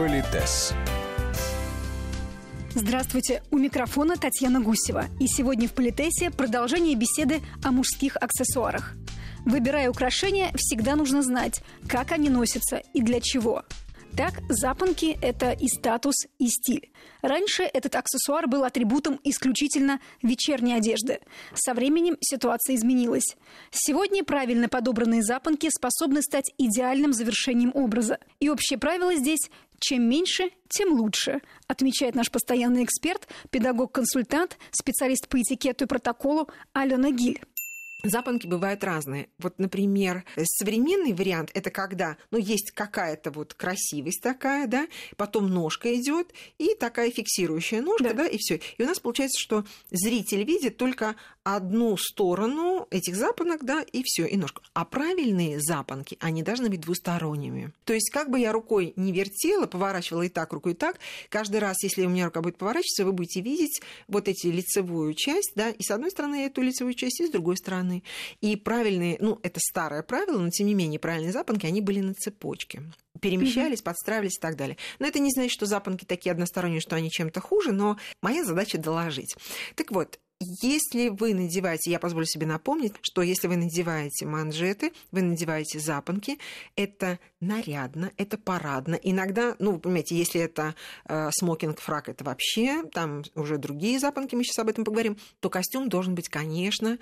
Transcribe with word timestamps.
Политес. 0.00 0.72
Здравствуйте, 2.74 3.42
у 3.50 3.58
микрофона 3.58 4.16
Татьяна 4.16 4.58
Гусева. 4.58 5.04
И 5.20 5.26
сегодня 5.26 5.68
в 5.68 5.74
Политесе 5.74 6.30
продолжение 6.30 6.94
беседы 6.94 7.42
о 7.62 7.70
мужских 7.70 8.16
аксессуарах. 8.16 8.94
Выбирая 9.44 9.90
украшения, 9.90 10.52
всегда 10.56 10.96
нужно 10.96 11.20
знать, 11.22 11.62
как 11.86 12.12
они 12.12 12.30
носятся 12.30 12.80
и 12.94 13.02
для 13.02 13.20
чего– 13.20 13.64
так, 14.16 14.42
запонки– 14.48 15.16
это 15.22 15.52
и 15.52 15.68
статус, 15.68 16.14
и 16.38 16.48
стиль. 16.48 16.90
Раньше 17.22 17.62
этот 17.62 17.94
аксессуар 17.94 18.48
был 18.48 18.64
атрибутом 18.64 19.20
исключительно 19.22 20.00
вечерней 20.22 20.74
одежды. 20.74 21.20
Со 21.54 21.74
временем 21.74 22.16
ситуация 22.20 22.74
изменилась. 22.74 23.36
Сегодня 23.70 24.24
правильно 24.24 24.68
подобранные 24.68 25.22
запонки 25.22 25.68
способны 25.70 26.22
стать 26.22 26.52
идеальным 26.58 27.12
завершением 27.12 27.70
образа. 27.74 28.18
И 28.40 28.48
общее 28.48 28.78
правило 28.78 29.14
здесь– 29.14 29.50
чем 29.80 30.08
меньше, 30.08 30.50
тем 30.68 30.92
лучше, 30.92 31.40
отмечает 31.66 32.14
наш 32.14 32.30
постоянный 32.30 32.84
эксперт, 32.84 33.26
педагог-консультант, 33.50 34.58
специалист 34.70 35.28
по 35.28 35.40
этикету 35.40 35.84
и 35.84 35.88
протоколу 35.88 36.48
Алена 36.72 37.10
Гиль. 37.10 37.40
Запонки 38.02 38.46
бывают 38.46 38.82
разные. 38.82 39.28
Вот, 39.38 39.58
например, 39.58 40.24
современный 40.44 41.12
вариант 41.12 41.50
это 41.54 41.70
когда, 41.70 42.16
ну, 42.30 42.38
есть 42.38 42.70
какая-то 42.70 43.30
вот 43.30 43.54
красивость 43.54 44.22
такая, 44.22 44.66
да, 44.66 44.86
потом 45.16 45.48
ножка 45.48 45.94
идет 45.94 46.32
и 46.58 46.74
такая 46.74 47.10
фиксирующая 47.10 47.82
ножка, 47.82 48.04
да, 48.04 48.14
да 48.14 48.26
и 48.26 48.38
все. 48.38 48.60
И 48.78 48.82
у 48.82 48.86
нас 48.86 49.00
получается, 49.00 49.38
что 49.38 49.64
зритель 49.90 50.44
видит 50.44 50.76
только 50.76 51.16
одну 51.56 51.96
сторону 51.96 52.86
этих 52.90 53.16
запонок, 53.16 53.64
да, 53.64 53.82
и 53.82 54.02
все, 54.04 54.26
и 54.26 54.36
ножку. 54.36 54.62
А 54.72 54.84
правильные 54.84 55.60
запонки, 55.60 56.16
они 56.20 56.42
должны 56.42 56.68
быть 56.68 56.80
двусторонними. 56.80 57.72
То 57.84 57.92
есть, 57.92 58.10
как 58.10 58.30
бы 58.30 58.38
я 58.38 58.52
рукой 58.52 58.92
не 58.96 59.12
вертела, 59.12 59.66
поворачивала 59.66 60.22
и 60.22 60.28
так, 60.28 60.52
рукой 60.52 60.72
и 60.72 60.74
так, 60.74 60.98
каждый 61.28 61.60
раз, 61.60 61.82
если 61.82 62.06
у 62.06 62.08
меня 62.08 62.26
рука 62.26 62.40
будет 62.40 62.58
поворачиваться, 62.58 63.04
вы 63.04 63.12
будете 63.12 63.40
видеть 63.40 63.80
вот 64.08 64.28
эти 64.28 64.46
лицевую 64.48 65.14
часть, 65.14 65.52
да, 65.54 65.70
и 65.70 65.82
с 65.82 65.90
одной 65.90 66.10
стороны 66.10 66.46
эту 66.46 66.62
лицевую 66.62 66.94
часть, 66.94 67.20
и 67.20 67.26
с 67.26 67.30
другой 67.30 67.56
стороны. 67.56 68.02
И 68.40 68.56
правильные, 68.56 69.16
ну, 69.20 69.38
это 69.42 69.60
старое 69.60 70.02
правило, 70.02 70.38
но 70.38 70.50
тем 70.50 70.66
не 70.66 70.74
менее 70.74 70.98
правильные 70.98 71.32
запонки, 71.32 71.66
они 71.66 71.80
были 71.80 72.00
на 72.00 72.14
цепочке 72.14 72.82
перемещались, 73.20 73.82
подстраивались 73.82 74.38
и 74.38 74.40
так 74.40 74.56
далее. 74.56 74.76
Но 74.98 75.06
это 75.06 75.18
не 75.18 75.30
значит, 75.30 75.52
что 75.52 75.66
запонки 75.66 76.04
такие 76.04 76.32
односторонние, 76.32 76.80
что 76.80 76.96
они 76.96 77.10
чем-то 77.10 77.40
хуже, 77.40 77.72
но 77.72 77.98
моя 78.22 78.44
задача 78.44 78.78
доложить. 78.78 79.36
Так 79.74 79.90
вот, 79.90 80.18
если 80.40 81.10
вы 81.10 81.34
надеваете, 81.34 81.90
я 81.90 81.98
позволю 81.98 82.24
себе 82.24 82.46
напомнить, 82.46 82.94
что 83.02 83.20
если 83.20 83.46
вы 83.46 83.56
надеваете 83.56 84.24
манжеты, 84.24 84.92
вы 85.12 85.20
надеваете 85.20 85.78
запонки, 85.78 86.38
это 86.76 87.18
нарядно, 87.40 88.10
это 88.16 88.38
парадно. 88.38 88.94
Иногда, 88.94 89.54
ну, 89.58 89.72
вы 89.72 89.78
понимаете, 89.78 90.16
если 90.16 90.40
это 90.40 90.74
э, 91.04 91.30
смокинг, 91.32 91.78
фрак, 91.78 92.08
это 92.08 92.24
вообще, 92.24 92.84
там 92.84 93.22
уже 93.34 93.58
другие 93.58 93.98
запонки, 93.98 94.34
мы 94.34 94.42
сейчас 94.42 94.60
об 94.60 94.68
этом 94.68 94.84
поговорим, 94.84 95.18
то 95.40 95.50
костюм 95.50 95.90
должен 95.90 96.14
быть, 96.14 96.30
конечно, 96.30 96.98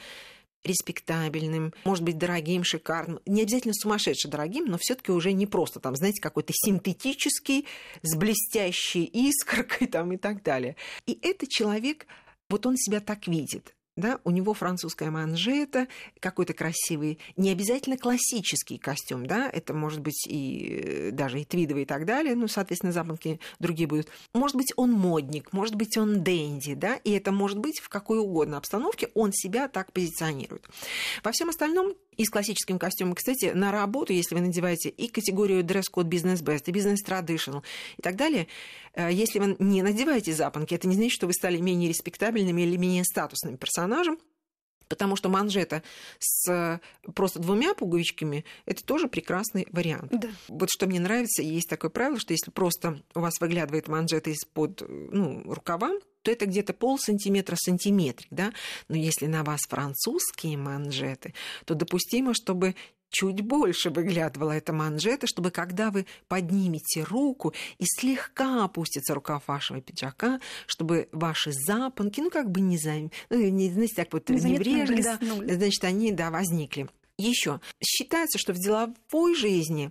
респектабельным, 0.64 1.72
может 1.84 2.02
быть, 2.02 2.18
дорогим, 2.18 2.64
шикарным. 2.64 3.20
Не 3.24 3.42
обязательно 3.42 3.74
сумасшедше 3.74 4.26
дорогим, 4.26 4.66
но 4.66 4.78
все 4.78 4.96
таки 4.96 5.12
уже 5.12 5.32
не 5.32 5.46
просто 5.46 5.78
там, 5.78 5.94
знаете, 5.94 6.20
какой-то 6.20 6.52
синтетический, 6.52 7.66
с 8.02 8.16
блестящей 8.16 9.04
искоркой 9.04 9.86
там 9.92 10.12
и 10.12 10.16
так 10.16 10.42
далее. 10.42 10.74
И 11.06 11.16
это 11.22 11.46
человек 11.46 12.06
вот 12.48 12.66
он 12.66 12.76
себя 12.76 13.00
так 13.00 13.26
видит 13.26 13.74
да, 13.98 14.20
у 14.24 14.30
него 14.30 14.54
французская 14.54 15.10
манжета, 15.10 15.88
какой-то 16.20 16.54
красивый, 16.54 17.18
не 17.36 17.50
обязательно 17.50 17.98
классический 17.98 18.78
костюм, 18.78 19.26
да, 19.26 19.50
это 19.52 19.74
может 19.74 20.00
быть 20.00 20.26
и 20.26 20.82
э, 20.82 21.10
даже 21.10 21.40
и 21.40 21.44
твидовый 21.44 21.82
и 21.82 21.86
так 21.86 22.06
далее, 22.06 22.36
ну, 22.36 22.46
соответственно, 22.46 22.92
запонки 22.92 23.40
другие 23.58 23.88
будут. 23.88 24.08
Может 24.34 24.56
быть, 24.56 24.72
он 24.76 24.92
модник, 24.92 25.52
может 25.52 25.74
быть, 25.74 25.96
он 25.96 26.22
денди, 26.22 26.74
да, 26.74 26.94
и 26.94 27.10
это 27.10 27.32
может 27.32 27.58
быть 27.58 27.80
в 27.80 27.88
какой 27.88 28.18
угодно 28.18 28.56
обстановке, 28.56 29.10
он 29.14 29.32
себя 29.32 29.68
так 29.68 29.92
позиционирует. 29.92 30.68
Во 31.24 31.32
всем 31.32 31.48
остальном 31.48 31.94
и 32.18 32.24
с 32.24 32.30
классическим 32.30 32.78
костюмом. 32.78 33.14
Кстати, 33.14 33.52
на 33.54 33.72
работу, 33.72 34.12
если 34.12 34.34
вы 34.34 34.42
надеваете 34.42 34.90
и 34.90 35.08
категорию 35.08 35.64
дресс-код 35.64 36.06
бизнес-бест, 36.06 36.68
и 36.68 36.72
бизнес-традишнл 36.72 37.62
и 37.96 38.02
так 38.02 38.16
далее, 38.16 38.48
э, 38.94 39.10
если 39.10 39.38
вы 39.38 39.56
не 39.58 39.82
надеваете 39.82 40.34
запонки, 40.34 40.74
это 40.74 40.86
не 40.86 40.94
значит, 40.94 41.12
что 41.12 41.26
вы 41.26 41.32
стали 41.32 41.58
менее 41.58 41.88
респектабельным 41.88 42.58
или 42.58 42.76
менее 42.76 43.04
статусным 43.04 43.56
персонажем, 43.56 44.18
Потому 44.88 45.16
что 45.16 45.28
манжета 45.28 45.82
с 46.18 46.80
просто 47.14 47.38
двумя 47.40 47.74
пуговичками– 47.74 48.44
это 48.66 48.84
тоже 48.84 49.08
прекрасный 49.08 49.66
вариант. 49.70 50.10
Да. 50.10 50.28
Вот 50.48 50.68
что 50.70 50.86
мне 50.86 51.00
нравится, 51.00 51.42
есть 51.42 51.68
такое 51.68 51.90
правило, 51.90 52.18
что 52.18 52.32
если 52.32 52.50
просто 52.50 53.02
у 53.14 53.20
вас 53.20 53.40
выглядывает 53.40 53.88
манжета 53.88 54.30
из-под 54.30 54.82
ну, 54.88 55.42
рукава, 55.44 55.92
то 56.22 56.30
это 56.30 56.46
где-то 56.46 56.72
пол 56.72 56.98
сантиметра 56.98 57.56
сантиметрик, 57.56 58.28
да. 58.30 58.52
Но 58.88 58.96
если 58.96 59.26
на 59.26 59.44
вас 59.44 59.60
французские 59.68 60.56
манжеты, 60.56 61.34
то 61.64 61.74
допустимо, 61.74 62.34
чтобы 62.34 62.74
чуть 63.10 63.40
больше 63.40 63.90
выглядывала 63.90 64.52
эта 64.52 64.72
манжета, 64.72 65.26
чтобы 65.26 65.50
когда 65.50 65.90
вы 65.90 66.06
поднимете 66.28 67.04
руку 67.04 67.54
и 67.78 67.84
слегка 67.84 68.64
опустится 68.64 69.14
рукав 69.14 69.46
вашего 69.46 69.80
пиджака, 69.80 70.40
чтобы 70.66 71.08
ваши 71.12 71.52
запонки, 71.52 72.20
ну, 72.20 72.30
как 72.30 72.50
бы 72.50 72.60
не, 72.60 72.78
за... 72.78 72.94
ну, 72.94 73.10
не 73.30 73.70
знаете, 73.70 73.94
так 73.94 74.12
вот 74.12 74.28
небрежно, 74.28 75.18
да, 75.18 75.54
значит, 75.54 75.84
они, 75.84 76.12
да, 76.12 76.30
возникли. 76.30 76.88
Еще 77.16 77.60
считается, 77.82 78.38
что 78.38 78.52
в 78.52 78.58
деловой 78.58 79.34
жизни 79.34 79.90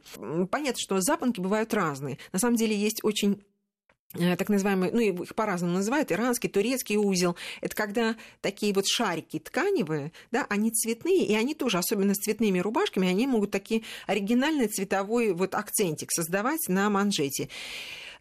понятно, 0.50 0.80
что 0.80 1.02
запонки 1.02 1.42
бывают 1.42 1.74
разные. 1.74 2.18
На 2.32 2.40
самом 2.40 2.56
деле 2.56 2.76
есть 2.76 3.04
очень 3.04 3.44
так 4.38 4.50
называемый, 4.50 4.92
ну, 4.92 5.00
их 5.00 5.36
по-разному 5.36 5.74
называют, 5.74 6.12
иранский, 6.12 6.50
турецкий 6.50 6.98
узел. 6.98 7.36
Это 7.62 7.76
когда 7.76 8.16
такие 8.42 8.74
вот 8.74 8.86
шарики 8.88 9.40
тканевые, 9.40 10.12
да, 10.32 10.46
они 10.50 10.72
цветные, 10.72 11.26
и 11.26 11.36
они 11.36 11.54
тоже, 11.54 11.78
особенно 11.78 12.14
с 12.14 12.18
цветными 12.18 12.60
рубашками, 12.60 13.08
они 13.08 13.28
могут 13.28 13.52
такие 13.52 13.84
оригинальный 14.06 14.68
цветовой 14.68 15.34
вот 15.34 15.56
акцентик 15.56 16.12
создавать 16.12 16.68
на 16.68 16.90
манжете. 16.90 17.50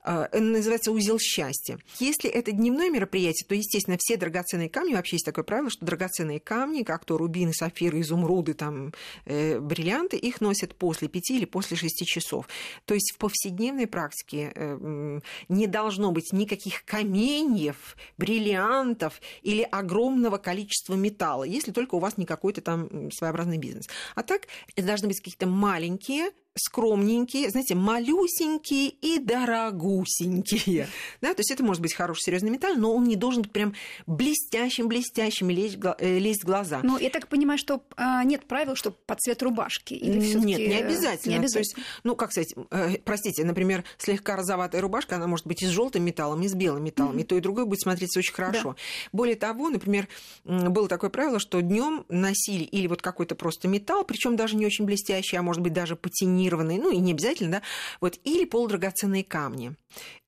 А, 0.07 0.29
называется 0.39 0.93
узел 0.93 1.19
счастья. 1.19 1.81
Если 1.99 2.31
это 2.31 2.53
дневное 2.53 2.91
мероприятие, 2.91 3.45
то, 3.49 3.57
естественно, 3.57 3.97
все 3.99 4.17
драгоценные 4.17 4.69
камни, 4.69 4.95
вообще 4.95 5.17
есть 5.17 5.27
такое 5.27 5.43
правило, 5.43 5.69
что 5.69 5.85
драгоценные 5.85 6.39
камни, 6.39 6.85
как 6.85 7.05
то 7.05 7.19
рубины, 7.19 7.53
сапфиры, 7.53 8.01
изумруды, 8.01 8.55
там, 8.55 8.95
э, 9.25 9.59
бриллианты, 9.59 10.17
их 10.17 10.41
носят 10.41 10.77
после 10.77 11.09
пяти 11.09 11.37
или 11.37 11.45
после 11.45 11.77
шести 11.77 12.07
часов. 12.07 12.49
То 12.85 12.95
есть 12.95 13.15
в 13.15 13.19
повседневной 13.19 13.89
практике 13.89 14.53
э, 14.55 15.21
не 15.49 15.67
должно 15.67 16.13
быть 16.13 16.33
никаких 16.33 16.85
каменьев, 16.85 17.97
бриллиантов 18.17 19.21
или 19.43 19.63
огромного 19.63 20.39
количества 20.39 20.95
металла, 20.95 21.43
если 21.43 21.73
только 21.73 21.97
у 21.97 21.99
вас 21.99 22.17
не 22.17 22.27
какой-то 22.27 22.61
там 22.61 23.11
своеобразный 23.11 23.59
бизнес. 23.59 23.89
А 24.15 24.23
так 24.23 24.43
это 24.77 24.87
должны 24.87 25.09
быть 25.09 25.19
какие-то 25.19 25.49
маленькие 25.49 26.31
скромненькие, 26.57 27.51
знаете, 27.51 27.75
малюсенькие 27.75 28.89
и 28.89 29.19
дорогусенькие. 29.19 30.89
Да, 31.21 31.33
то 31.35 31.41
есть 31.41 31.51
это 31.51 31.65
может 31.65 31.83
быть 31.83 31.95
хороший 31.95 32.23
серьезный 32.23 32.51
металл, 32.51 32.75
но 32.77 32.95
он 32.95 33.05
не 33.05 33.17
должен 33.17 33.43
быть 33.43 33.53
прям 33.53 33.75
блестящим-блестящим 34.07 35.51
лезть, 35.51 35.79
э, 35.99 36.19
лезть 36.19 36.43
в 36.43 36.47
глаза. 36.47 36.81
Ну, 36.83 36.99
я 36.99 37.11
так 37.11 37.29
понимаю, 37.29 37.59
что 37.59 37.83
а, 37.97 38.23
нет 38.25 38.45
правил, 38.47 38.77
что 38.77 38.91
под 38.91 39.21
цвет 39.21 39.43
рубашки? 39.43 39.95
Или 39.95 40.35
нет, 40.35 40.59
не 40.59 40.75
обязательно. 40.75 41.33
Не 41.33 41.39
обязательно. 41.39 41.51
То 41.53 41.59
есть, 41.59 41.77
ну, 42.05 42.17
как 42.17 42.33
сказать, 42.33 42.55
э, 42.71 42.99
простите, 43.05 43.45
например, 43.45 43.85
слегка 43.99 44.37
розоватая 44.37 44.81
рубашка, 44.81 45.17
она 45.17 45.27
может 45.27 45.47
быть 45.47 45.63
и 45.63 45.67
с 45.67 45.71
желтым 45.71 46.05
металлом, 46.05 46.43
и 46.43 46.49
с 46.49 46.55
белым 46.55 46.85
металлом, 46.85 47.17
mm-hmm. 47.17 47.23
и 47.23 47.25
то, 47.25 47.37
и 47.37 47.41
другое 47.41 47.65
будет 47.65 47.81
смотреться 47.81 48.19
очень 48.19 48.35
хорошо. 48.35 48.71
Да. 48.71 48.77
Более 49.13 49.37
того, 49.37 49.69
например, 49.69 50.09
было 50.45 50.89
такое 50.89 51.11
правило, 51.11 51.39
что 51.39 51.61
днем 51.61 52.05
носили 52.09 52.65
или 52.65 52.87
вот 52.87 53.03
какой-то 53.03 53.35
просто 53.35 53.69
металл, 53.69 54.05
причем 54.05 54.37
даже 54.37 54.57
не 54.57 54.67
очень 54.67 54.85
блестящий, 54.85 55.37
а 55.37 55.43
может 55.43 55.63
быть 55.63 55.73
даже 55.73 55.97
потемнее 55.97 56.46
ламинированные, 56.47 56.79
ну 56.79 56.91
и 56.91 56.99
не 56.99 57.13
обязательно, 57.13 57.51
да, 57.51 57.63
вот, 58.01 58.19
или 58.25 58.45
полудрагоценные 58.45 59.25
камни. 59.25 59.75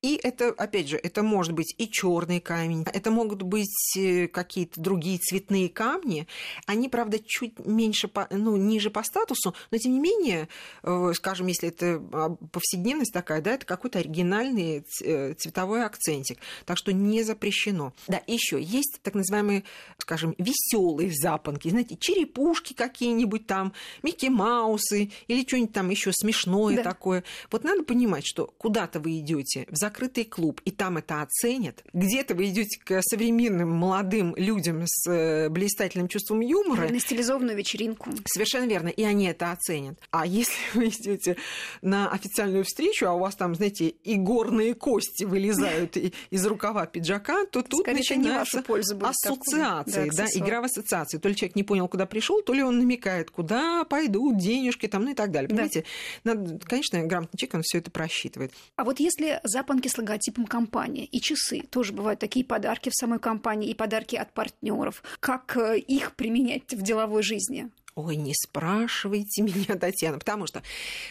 И 0.00 0.18
это, 0.22 0.50
опять 0.50 0.88
же, 0.88 0.96
это 0.96 1.24
может 1.24 1.52
быть 1.52 1.74
и 1.76 1.90
черный 1.90 2.40
камень, 2.40 2.84
это 2.92 3.10
могут 3.10 3.42
быть 3.42 3.96
э, 3.96 4.28
какие-то 4.28 4.80
другие 4.80 5.18
цветные 5.18 5.68
камни. 5.68 6.28
Они, 6.66 6.88
правда, 6.88 7.18
чуть 7.18 7.58
меньше, 7.66 8.06
по, 8.06 8.28
ну, 8.30 8.56
ниже 8.56 8.90
по 8.90 9.02
статусу, 9.02 9.56
но 9.72 9.78
тем 9.78 9.92
не 9.94 9.98
менее, 9.98 10.48
э, 10.84 11.12
скажем, 11.14 11.48
если 11.48 11.70
это 11.70 12.00
а, 12.12 12.36
повседневность 12.52 13.12
такая, 13.12 13.42
да, 13.42 13.54
это 13.54 13.66
какой-то 13.66 13.98
оригинальный 13.98 14.84
э, 15.02 15.34
цветовой 15.34 15.84
акцентик. 15.84 16.38
Так 16.64 16.78
что 16.78 16.92
не 16.92 17.24
запрещено. 17.24 17.92
Да, 18.06 18.22
еще 18.28 18.62
есть 18.62 19.00
так 19.02 19.14
называемые, 19.14 19.64
скажем, 19.98 20.36
веселые 20.38 21.10
запонки, 21.12 21.68
знаете, 21.68 21.96
черепушки 21.96 22.72
какие-нибудь 22.72 23.48
там, 23.48 23.72
Микки 24.04 24.26
Маусы 24.26 25.10
или 25.26 25.44
что-нибудь 25.44 25.72
там 25.72 25.90
еще 25.90 26.07
еще 26.08 26.12
смешное 26.12 26.76
Да. 26.76 26.82
такое. 26.82 27.24
Вот 27.50 27.64
надо 27.64 27.82
понимать, 27.82 28.26
что 28.26 28.52
куда-то 28.58 29.00
вы 29.00 29.18
идете 29.18 29.66
в 29.70 29.76
закрытый 29.76 30.24
клуб, 30.24 30.60
и 30.64 30.70
там 30.70 30.96
это 30.98 31.22
оценят. 31.22 31.84
Где-то 31.92 32.34
вы 32.34 32.48
идете 32.48 32.80
к 32.84 33.00
современным 33.02 33.70
молодым 33.70 34.34
людям 34.36 34.82
с 34.86 35.10
э, 35.10 35.48
блистательным 35.48 36.08
чувством 36.08 36.40
юмора. 36.40 36.88
На 36.88 37.00
стилизованную 37.00 37.56
вечеринку. 37.56 38.10
Совершенно 38.26 38.66
верно, 38.66 38.88
и 38.88 39.02
они 39.02 39.26
это 39.26 39.52
оценят. 39.52 39.98
А 40.10 40.26
если 40.26 40.54
вы 40.74 40.88
идете 40.88 41.36
на 41.82 42.10
официальную 42.10 42.64
встречу, 42.64 43.06
а 43.06 43.12
у 43.12 43.18
вас 43.20 43.36
там, 43.36 43.54
знаете, 43.54 43.88
и 43.88 44.16
горные 44.16 44.74
кости 44.74 45.24
вылезают 45.24 45.96
из 45.96 46.46
рукава 46.46 46.86
пиджака, 46.86 47.44
то 47.46 47.62
тут 47.62 47.80
Скорее, 47.80 47.98
начинается 47.98 48.58
такой, 48.58 48.80
ассоциации, 48.80 50.10
да, 50.14 50.26
игра 50.34 50.60
в 50.60 50.64
ассоциации. 50.64 51.18
То 51.18 51.28
ли 51.28 51.36
человек 51.36 51.56
не 51.56 51.64
понял, 51.64 51.88
куда 51.88 52.06
пришел, 52.06 52.42
то 52.42 52.52
ли 52.52 52.62
он 52.62 52.78
намекает, 52.78 53.30
куда 53.30 53.84
пойдут 53.84 54.38
денежки 54.38 54.86
там, 54.86 55.04
ну 55.04 55.10
и 55.12 55.14
так 55.14 55.30
далее. 55.30 55.48
Да. 55.48 55.54
Понимаете, 55.54 55.84
надо, 56.24 56.58
конечно, 56.64 57.02
грамотный 57.04 57.38
человек, 57.38 57.54
он 57.54 57.62
все 57.62 57.78
это 57.78 57.90
просчитывает. 57.90 58.52
А 58.76 58.84
вот 58.84 59.00
если 59.00 59.40
запонки 59.44 59.88
с 59.88 59.98
логотипом 59.98 60.46
компании 60.46 61.04
и 61.04 61.20
часы, 61.20 61.62
тоже 61.70 61.92
бывают 61.92 62.20
такие 62.20 62.44
подарки 62.44 62.90
в 62.90 62.94
самой 62.94 63.18
компании 63.18 63.70
и 63.70 63.74
подарки 63.74 64.16
от 64.16 64.32
партнеров. 64.32 65.02
Как 65.20 65.56
э, 65.56 65.78
их 65.78 66.14
применять 66.14 66.72
в 66.72 66.82
деловой 66.82 67.22
жизни? 67.22 67.70
Ой, 67.98 68.14
не 68.14 68.32
спрашивайте 68.32 69.42
меня, 69.42 69.76
Татьяна, 69.76 70.20
потому 70.20 70.46
что 70.46 70.62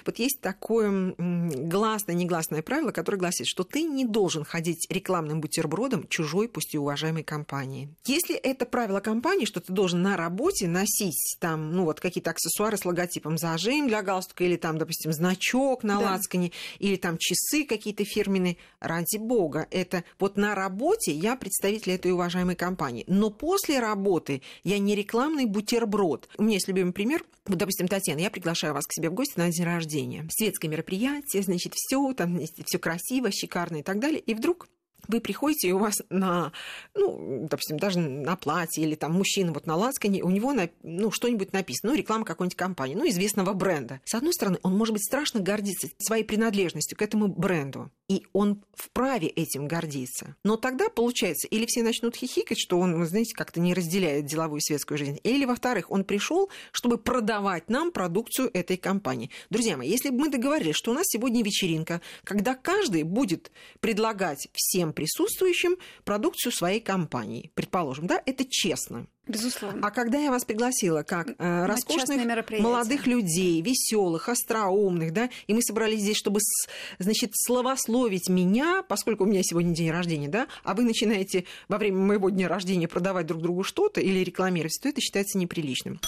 вот 0.06 0.20
есть 0.20 0.40
такое 0.40 0.88
м, 0.88 1.50
гласное, 1.70 2.16
негласное 2.16 2.62
правило, 2.62 2.92
которое 2.92 3.18
гласит, 3.18 3.46
что 3.46 3.66
ты 3.66 3.82
не 3.82 4.06
должен 4.06 4.46
ходить 4.46 4.88
рекламным 4.90 5.42
бутербродом 5.42 6.08
чужой, 6.08 6.48
пусть 6.48 6.74
и 6.74 6.78
уважаемой 6.78 7.24
компании. 7.24 7.90
Если 8.06 8.36
это 8.36 8.66
правило 8.66 9.02
компании, 9.02 9.44
что 9.44 9.60
ты 9.60 9.74
должен 9.74 10.02
на 10.02 10.16
работе 10.16 10.70
носить 10.70 11.36
там, 11.42 11.74
ну 11.76 11.84
вот 11.84 12.00
какие-то 12.00 12.30
аксессуары 12.32 12.78
с 12.78 12.86
логотипом 12.86 13.38
зажим 13.38 13.90
для 13.90 14.02
галстука 14.02 14.46
или 14.46 14.56
там, 14.56 14.78
допустим, 14.78 15.12
значок 15.12 15.84
на 15.84 16.00
Да. 16.00 16.12
лацкане, 16.12 16.54
или 16.80 16.96
там 16.96 17.18
часы 17.20 17.66
какие-то 17.66 18.06
фирменные, 18.06 18.56
ради 18.80 19.18
бога, 19.18 19.68
это 19.72 20.06
вот 20.20 20.38
на 20.38 20.56
работе 20.56 21.12
я 21.12 21.36
представитель 21.36 21.92
этой 21.92 22.12
уважаемой 22.14 22.56
компании, 22.56 23.04
но 23.08 23.30
после 23.30 23.80
работы 23.82 24.42
я 24.64 24.80
не 24.80 24.96
рекламный 24.96 25.46
бутерброд. 25.46 26.30
У 26.38 26.44
меня 26.44 26.54
есть 26.54 26.68
любимый 26.78 26.94
пример. 26.94 27.24
Вот, 27.46 27.58
допустим, 27.58 27.88
Татьяна, 27.88 28.20
я 28.20 28.30
приглашаю 28.30 28.74
вас 28.74 28.86
к 28.86 28.94
себе 28.94 29.10
в 29.10 29.14
гости 29.14 29.38
на 29.38 29.50
день 29.52 29.66
рождения. 29.66 30.28
Светское 30.30 30.70
мероприятие, 30.70 31.42
значит, 31.42 31.74
все 31.76 32.14
там 32.14 32.40
все 32.66 32.80
красиво, 32.80 33.32
шикарно 33.32 33.78
и 33.78 33.84
так 33.84 34.00
далее. 34.00 34.20
И 34.20 34.34
вдруг 34.34 34.68
вы 35.08 35.22
приходите, 35.22 35.70
и 35.70 35.72
у 35.72 35.78
вас 35.78 36.02
на, 36.10 36.52
ну, 36.94 37.48
допустим, 37.50 37.78
даже 37.78 38.00
на 38.00 38.36
платье 38.36 38.84
или 38.84 38.96
там 38.96 39.14
мужчина 39.14 39.54
вот 39.54 39.66
на 39.66 39.76
лацкане, 39.76 40.24
у 40.24 40.30
него 40.30 40.54
на, 40.54 40.70
ну, 40.84 41.12
что-нибудь 41.12 41.54
написано, 41.54 41.92
ну, 41.92 41.98
реклама 41.98 42.26
какой-нибудь 42.26 42.58
компании, 42.58 42.96
ну, 42.96 43.08
известного 43.08 43.54
бренда. 43.54 44.02
С 44.06 44.16
одной 44.16 44.34
стороны, 44.34 44.60
он 44.64 44.76
может 44.76 44.94
быть 44.94 45.06
страшно 45.06 45.40
гордиться 45.40 45.88
своей 45.98 46.24
принадлежностью 46.24 46.98
к 46.98 47.02
этому 47.02 47.28
бренду, 47.28 47.90
и 48.10 48.26
он 48.34 48.64
вправе 48.74 49.28
этим 49.28 49.68
гордиться. 49.68 50.36
Но 50.44 50.58
тогда, 50.58 50.90
получается, 50.90 51.48
или 51.48 51.66
все 51.68 51.84
начнут 51.84 52.16
хихикать, 52.16 52.60
что 52.60 52.80
он, 52.80 53.06
знаете, 53.06 53.34
как-то 53.36 53.60
не 53.60 53.74
разделяет 53.74 54.26
деловую 54.26 54.60
и 54.60 54.62
светскую 54.62 54.98
жизнь, 54.98 55.20
или, 55.24 55.46
во-вторых, 55.46 55.92
он 55.92 56.04
пришел, 56.04 56.50
чтобы 56.72 56.98
продавать 56.98 57.70
нам 57.70 57.92
продукцию 57.92 58.50
этой 58.54 58.78
компании. 58.78 59.30
Друзья 59.50 59.78
мои, 59.78 59.90
если 59.90 60.10
бы 60.10 60.18
мы 60.18 60.30
договорились, 60.30 60.76
что 60.76 60.92
у 60.92 60.94
нас 60.94 61.06
сегодня 61.08 61.44
вечеринка, 61.44 62.02
когда 62.24 62.56
каждый 62.56 63.04
будет 63.04 63.52
предлагать 63.80 64.50
всем 64.54 64.87
присутствующим 64.94 65.78
продукцию 66.04 66.52
своей 66.52 66.80
компании, 66.80 67.52
предположим, 67.54 68.08
да, 68.08 68.22
это 68.26 68.46
честно. 68.50 69.08
Безусловно. 69.28 69.86
А 69.86 69.92
когда 69.92 70.20
я 70.20 70.32
вас 70.32 70.46
пригласила 70.46 71.04
как 71.04 71.30
э, 71.38 71.66
роскошных 71.66 72.18
молодых 72.62 73.08
людей, 73.08 73.62
веселых, 73.62 74.30
остроумных, 74.30 75.12
да, 75.12 75.30
и 75.48 75.54
мы 75.54 75.62
собрались 75.62 76.00
здесь, 76.02 76.16
чтобы, 76.18 76.40
с- 76.40 76.70
значит, 76.98 77.32
словословить 77.34 78.30
меня, 78.30 78.84
поскольку 78.88 79.26
у 79.26 79.28
меня 79.28 79.42
сегодня 79.44 79.74
день 79.76 79.92
рождения, 79.92 80.30
да, 80.30 80.48
а 80.64 80.74
вы 80.74 80.84
начинаете 80.84 81.44
во 81.68 81.78
время 81.78 81.98
моего 81.98 82.30
дня 82.30 82.48
рождения 82.48 82.88
продавать 82.88 83.26
друг 83.26 83.42
другу 83.42 83.64
что-то 83.64 84.00
или 84.00 84.20
рекламировать, 84.24 84.80
то 84.82 84.88
это 84.88 85.02
считается 85.02 85.38
неприличным. 85.38 86.00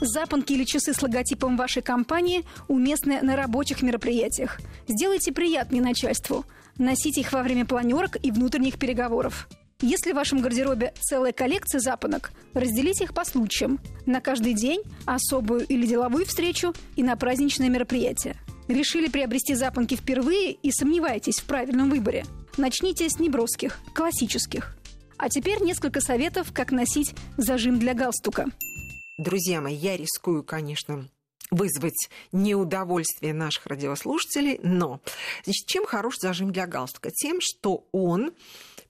Запонки 0.00 0.52
или 0.52 0.64
часы 0.64 0.92
с 0.92 1.02
логотипом 1.02 1.56
вашей 1.56 1.82
компании 1.82 2.44
уместны 2.68 3.20
на 3.22 3.36
рабочих 3.36 3.82
мероприятиях. 3.82 4.60
Сделайте 4.88 5.32
приятнее 5.32 5.82
начальству. 5.82 6.44
Носите 6.78 7.20
их 7.20 7.32
во 7.32 7.42
время 7.42 7.66
планерок 7.66 8.16
и 8.22 8.30
внутренних 8.30 8.78
переговоров. 8.78 9.48
Если 9.80 10.12
в 10.12 10.16
вашем 10.16 10.40
гардеробе 10.40 10.94
целая 11.00 11.32
коллекция 11.32 11.80
запонок, 11.80 12.30
разделите 12.54 13.04
их 13.04 13.14
по 13.14 13.24
случаям. 13.24 13.80
На 14.06 14.20
каждый 14.20 14.54
день, 14.54 14.80
особую 15.06 15.66
или 15.66 15.86
деловую 15.86 16.24
встречу 16.24 16.72
и 16.94 17.02
на 17.02 17.16
праздничное 17.16 17.68
мероприятие. 17.68 18.36
Решили 18.68 19.08
приобрести 19.08 19.54
запонки 19.54 19.96
впервые 19.96 20.52
и 20.52 20.70
сомневаетесь 20.70 21.40
в 21.40 21.44
правильном 21.44 21.90
выборе? 21.90 22.24
Начните 22.56 23.08
с 23.08 23.18
неброских, 23.18 23.80
классических. 23.92 24.76
А 25.18 25.28
теперь 25.28 25.62
несколько 25.62 26.00
советов, 26.00 26.52
как 26.52 26.70
носить 26.70 27.14
зажим 27.36 27.78
для 27.78 27.94
галстука. 27.94 28.46
Друзья 29.18 29.60
мои, 29.60 29.74
я 29.74 29.96
рискую, 29.96 30.42
конечно, 30.42 31.06
вызвать 31.50 32.08
неудовольствие 32.32 33.34
наших 33.34 33.66
радиослушателей, 33.66 34.58
но 34.62 35.02
значит, 35.44 35.66
чем 35.66 35.84
хорош 35.84 36.16
зажим 36.18 36.50
для 36.50 36.66
галстука? 36.66 37.10
Тем, 37.10 37.38
что 37.42 37.86
он 37.92 38.32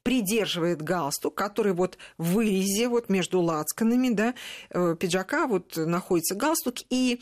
придерживает 0.05 0.81
галстук, 0.81 1.35
который 1.35 1.73
вот 1.73 1.99
в 2.19 2.35
вырезе, 2.35 2.89
вот 2.89 3.09
между 3.09 3.41
лацканами, 3.41 4.11
да, 4.11 4.35
э, 4.71 4.95
пиджака 4.99 5.49
вот 5.49 5.77
находится 5.77 6.37
галстук, 6.37 6.77
и 6.89 7.21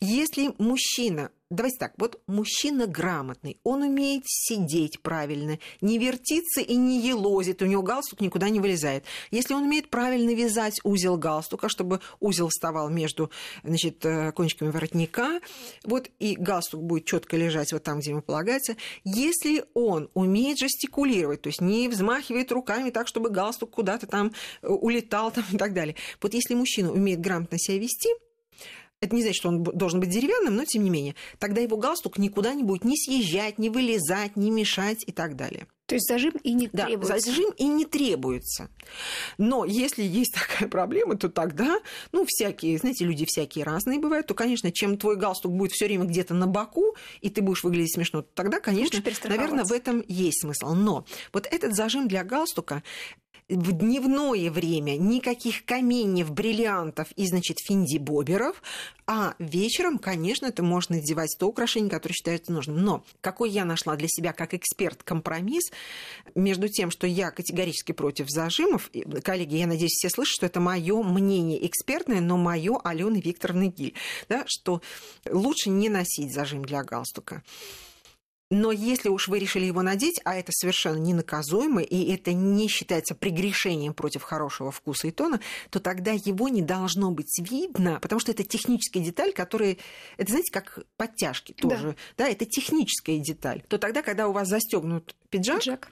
если 0.00 0.54
мужчина, 0.56 1.30
давайте 1.50 1.76
так, 1.76 1.92
вот 1.98 2.22
мужчина 2.26 2.86
грамотный, 2.86 3.58
он 3.64 3.82
умеет 3.82 4.22
сидеть 4.24 5.02
правильно, 5.02 5.58
не 5.82 5.98
вертится 5.98 6.62
и 6.62 6.74
не 6.74 7.06
елозит, 7.06 7.60
у 7.60 7.66
него 7.66 7.82
галстук 7.82 8.22
никуда 8.22 8.48
не 8.48 8.60
вылезает. 8.60 9.04
Если 9.30 9.52
он 9.52 9.64
умеет 9.64 9.90
правильно 9.90 10.30
вязать 10.30 10.80
узел 10.84 11.18
галстука, 11.18 11.68
чтобы 11.68 12.00
узел 12.18 12.48
вставал 12.48 12.88
между 12.88 13.30
значит, 13.62 14.02
э, 14.06 14.32
кончиками 14.32 14.70
воротника, 14.70 15.40
вот 15.84 16.08
и 16.18 16.34
галстук 16.34 16.82
будет 16.82 17.04
четко 17.04 17.36
лежать 17.36 17.74
вот 17.74 17.82
там, 17.82 17.98
где 17.98 18.12
ему 18.12 18.22
полагается. 18.22 18.76
Если 19.04 19.64
он 19.74 20.08
умеет 20.14 20.58
жестикулировать, 20.58 21.42
то 21.42 21.48
есть 21.48 21.60
не 21.60 21.88
взмахивает 21.88 22.50
руками 22.52 22.88
так, 22.88 23.06
чтобы 23.06 23.28
галстук 23.28 23.70
куда-то 23.70 24.06
там 24.06 24.32
э, 24.62 24.66
улетал 24.66 25.30
там, 25.30 25.44
и 25.52 25.58
так 25.58 25.74
далее. 25.74 25.94
Вот 26.22 26.32
если 26.32 26.54
мужчина 26.54 26.90
умеет 26.90 27.20
грамотно 27.20 27.58
себя 27.58 27.78
вести, 27.78 28.08
это 29.00 29.14
не 29.16 29.22
значит, 29.22 29.38
что 29.38 29.48
он 29.48 29.62
должен 29.62 29.98
быть 29.98 30.10
деревянным, 30.10 30.56
но 30.56 30.64
тем 30.66 30.84
не 30.84 30.90
менее. 30.90 31.14
Тогда 31.38 31.60
его 31.62 31.76
галстук 31.78 32.18
никуда 32.18 32.52
не 32.52 32.62
будет 32.62 32.84
ни 32.84 32.96
съезжать, 32.96 33.58
ни 33.58 33.70
вылезать, 33.70 34.36
ни 34.36 34.50
мешать 34.50 35.04
и 35.06 35.12
так 35.12 35.36
далее. 35.36 35.66
То 35.86 35.94
есть 35.94 36.06
зажим 36.06 36.34
и 36.44 36.52
не 36.52 36.68
Да, 36.72 36.84
требуется. 36.84 37.18
зажим 37.18 37.50
и 37.56 37.64
не 37.64 37.84
требуется. 37.86 38.68
Но 39.38 39.64
если 39.64 40.02
есть 40.02 40.34
такая 40.34 40.68
проблема, 40.68 41.16
то 41.16 41.30
тогда, 41.30 41.78
ну, 42.12 42.24
всякие, 42.28 42.76
знаете, 42.78 43.06
люди 43.06 43.24
всякие 43.26 43.64
разные 43.64 43.98
бывают, 43.98 44.26
то, 44.26 44.34
конечно, 44.34 44.70
чем 44.70 44.98
твой 44.98 45.16
галстук 45.16 45.52
будет 45.52 45.72
все 45.72 45.86
время 45.86 46.04
где-то 46.04 46.34
на 46.34 46.46
боку, 46.46 46.94
и 47.22 47.30
ты 47.30 47.40
будешь 47.40 47.64
выглядеть 47.64 47.94
смешно, 47.94 48.20
то 48.20 48.28
тогда, 48.34 48.60
конечно, 48.60 49.02
наверное, 49.24 49.64
в 49.64 49.72
этом 49.72 50.04
есть 50.06 50.42
смысл. 50.42 50.74
Но 50.74 51.06
вот 51.32 51.46
этот 51.50 51.74
зажим 51.74 52.06
для 52.06 52.22
галстука 52.22 52.82
в 53.50 53.72
дневное 53.72 54.50
время 54.50 54.96
никаких 54.96 55.64
каменьев, 55.64 56.30
бриллиантов 56.30 57.10
и, 57.16 57.26
значит, 57.26 57.58
финди-боберов, 57.60 58.62
а 59.06 59.34
вечером, 59.40 59.98
конечно, 59.98 60.52
ты 60.52 60.62
можешь 60.62 60.90
надевать 60.90 61.36
то 61.38 61.46
украшение, 61.46 61.90
которое 61.90 62.14
считается 62.14 62.52
нужным. 62.52 62.78
Но 62.78 63.04
какой 63.20 63.50
я 63.50 63.64
нашла 63.64 63.96
для 63.96 64.06
себя 64.08 64.32
как 64.32 64.54
эксперт 64.54 65.02
компромисс 65.02 65.72
между 66.36 66.68
тем, 66.68 66.92
что 66.92 67.08
я 67.08 67.32
категорически 67.32 67.90
против 67.92 68.30
зажимов, 68.30 68.90
коллеги, 69.24 69.56
я 69.56 69.66
надеюсь, 69.66 69.92
все 69.92 70.10
слышат, 70.10 70.34
что 70.36 70.46
это 70.46 70.60
мое 70.60 71.02
мнение 71.02 71.66
экспертное, 71.66 72.20
но 72.20 72.36
мое 72.36 72.78
Алены 72.84 73.20
Викторовны 73.20 73.68
Гиль, 73.68 73.94
да, 74.28 74.44
что 74.46 74.80
лучше 75.28 75.70
не 75.70 75.88
носить 75.88 76.32
зажим 76.32 76.64
для 76.64 76.84
галстука. 76.84 77.42
Но 78.50 78.72
если 78.72 79.08
уж 79.08 79.28
вы 79.28 79.38
решили 79.38 79.66
его 79.66 79.80
надеть, 79.82 80.20
а 80.24 80.34
это 80.34 80.50
совершенно 80.50 80.98
ненаказуемо, 80.98 81.82
и 81.82 82.12
это 82.12 82.32
не 82.32 82.66
считается 82.66 83.14
прегрешением 83.14 83.94
против 83.94 84.22
хорошего 84.22 84.72
вкуса 84.72 85.06
и 85.06 85.12
тона, 85.12 85.40
то 85.70 85.78
тогда 85.78 86.10
его 86.10 86.48
не 86.48 86.60
должно 86.60 87.12
быть 87.12 87.38
видно, 87.38 88.00
потому 88.02 88.18
что 88.18 88.32
это 88.32 88.42
техническая 88.42 89.04
деталь, 89.04 89.32
которая, 89.32 89.76
это 90.16 90.32
знаете, 90.32 90.50
как 90.52 90.80
подтяжки 90.96 91.54
Да. 91.62 91.68
тоже, 91.68 91.96
да, 92.18 92.28
это 92.28 92.44
техническая 92.44 93.18
деталь. 93.18 93.62
То 93.68 93.78
тогда, 93.78 94.02
когда 94.02 94.26
у 94.26 94.32
вас 94.32 94.48
застегнут 94.48 95.14
пиджак, 95.30 95.62
Джек. 95.62 95.88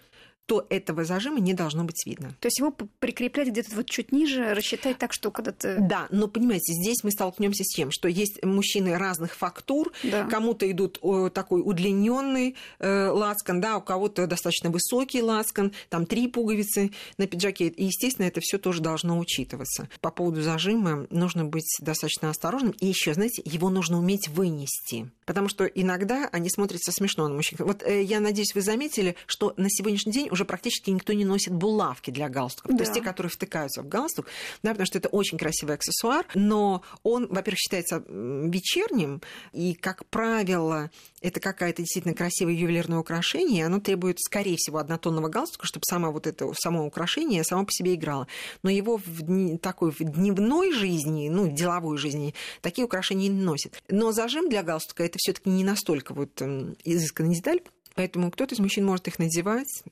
То 0.49 0.67
этого 0.71 1.05
зажима 1.05 1.41
не 1.41 1.53
должно 1.53 1.85
быть 1.85 2.07
видно. 2.07 2.35
То 2.41 2.47
есть 2.47 2.59
его 2.59 2.75
прикреплять 3.01 3.49
где-то 3.49 3.77
вот 3.77 3.85
чуть 3.85 4.13
ниже, 4.13 4.55
рассчитать 4.55 4.97
так, 4.97 5.13
что 5.13 5.31
когда-то... 5.31 5.77
Да, 5.79 6.09
но 6.11 6.27
понимаете, 6.27 6.73
здесь 6.73 7.05
мы 7.05 7.11
столкнемся 7.11 7.65
с 7.65 7.69
тем, 7.69 7.91
что 7.91 8.09
есть 8.09 8.43
мужчины 8.43 8.97
разных 8.97 9.35
фактур, 9.35 9.93
да. 10.03 10.25
кому-то 10.25 10.69
идут 10.71 11.01
такой 11.35 11.61
удлиненный 11.61 12.57
э, 12.79 13.09
лацкан, 13.09 13.61
да, 13.61 13.77
у 13.77 13.83
кого-то 13.83 14.27
достаточно 14.27 14.71
высокий 14.71 15.21
лацкан, 15.21 15.73
там 15.91 16.07
три 16.07 16.29
пуговицы 16.29 16.93
на 17.19 17.27
пиджаке, 17.27 17.67
и, 17.67 17.85
естественно, 17.85 18.25
это 18.25 18.41
все 18.41 18.57
тоже 18.57 18.81
должно 18.81 19.19
учитываться. 19.19 19.91
По 20.01 20.11
поводу 20.11 20.41
зажима 20.41 21.07
нужно 21.11 21.45
быть 21.45 21.77
достаточно 21.83 22.31
осторожным, 22.31 22.71
и 22.81 22.87
еще, 22.87 23.13
знаете, 23.13 23.43
его 23.45 23.69
нужно 23.69 23.99
уметь 23.99 24.29
вынести, 24.29 25.11
потому 25.27 25.49
что 25.49 25.67
иногда 25.67 26.27
они 26.33 26.49
смотрятся 26.49 26.91
смешно 26.91 27.29
на 27.29 27.35
мужчин. 27.35 27.59
Вот 27.61 27.83
э, 27.83 28.03
я 28.03 28.21
надеюсь, 28.21 28.55
вы 28.55 28.63
заметили, 28.63 29.15
что 29.27 29.53
на 29.59 29.69
сегодняшний 29.69 30.13
день 30.13 30.29
уже 30.39 30.45
практически 30.45 30.91
никто 30.91 31.13
не 31.13 31.25
носит 31.25 31.53
булавки 31.53 32.11
для 32.11 32.29
галстуков. 32.29 32.73
Да. 32.73 32.79
То 32.79 32.85
есть 32.85 32.95
те, 32.95 33.03
которые 33.03 33.31
втыкаются 33.31 33.83
в 33.83 33.89
галстук, 33.89 34.27
да, 34.63 34.71
потому 34.71 34.87
что 34.87 34.99
это 34.99 35.09
очень 35.09 35.37
красивый 35.37 35.75
аксессуар, 35.75 36.25
но 36.35 36.83
он, 37.03 37.27
во-первых, 37.27 37.59
считается 37.59 38.05
вечерним, 38.09 39.21
и, 39.53 39.75
как 39.75 40.07
правило, 40.07 40.91
это 41.21 41.41
какая-то 41.41 41.83
действительно 41.83 42.15
красивое 42.15 42.55
ювелирное 42.55 42.99
украшение, 42.99 43.61
и 43.61 43.65
оно 43.65 43.81
требует, 43.81 44.21
скорее 44.21 44.57
всего, 44.57 44.79
однотонного 44.79 45.29
галстука, 45.29 45.67
чтобы 45.67 45.83
само 45.85 46.13
вот 46.13 46.27
это 46.27 46.53
само 46.55 46.87
украшение 46.87 47.43
само 47.43 47.65
по 47.65 47.73
себе 47.73 47.95
играло. 47.95 48.29
Но 48.63 48.71
его 48.71 48.97
в 48.97 49.23
дни, 49.23 49.59
такой 49.59 49.91
в 49.91 49.99
дневной 49.99 50.73
жизни, 50.73 51.29
ну, 51.29 51.49
деловой 51.49 51.99
жизни, 51.99 52.35
такие 52.61 52.85
украшения 52.85 53.29
не 53.29 53.41
носят. 53.41 53.83
Но 53.89 54.13
зажим 54.13 54.49
для 54.49 54.63
галстука 54.63 55.03
это 55.05 55.17
все 55.19 55.33
таки 55.33 55.51
не 55.51 55.65
настолько 55.65 56.15
вот 56.15 56.41
изысканная 56.85 57.35
деталь, 57.35 57.61
поэтому 57.95 58.31
кто-то 58.31 58.55
из 58.55 58.61
мужчин 58.61 58.85
может 58.85 59.09
их 59.09 59.19
надевать. 59.19 59.83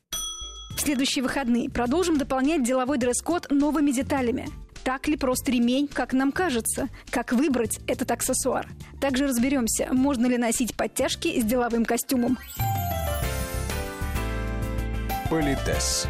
В 0.76 0.80
следующие 0.82 1.22
выходные 1.22 1.70
продолжим 1.70 2.18
дополнять 2.18 2.62
деловой 2.62 2.98
дресс-код 2.98 3.50
новыми 3.50 3.92
деталями. 3.92 4.46
Так 4.84 5.08
ли 5.08 5.16
просто 5.16 5.50
ремень, 5.50 5.88
как 5.88 6.12
нам 6.12 6.30
кажется? 6.30 6.88
Как 7.10 7.32
выбрать 7.32 7.80
этот 7.88 8.10
аксессуар? 8.10 8.68
Также 9.00 9.26
разберемся, 9.26 9.88
можно 9.90 10.26
ли 10.26 10.36
носить 10.36 10.76
подтяжки 10.76 11.40
с 11.40 11.44
деловым 11.44 11.84
костюмом. 11.86 12.38
Политес. 15.28 16.06